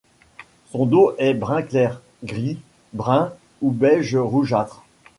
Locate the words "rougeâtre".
4.15-4.81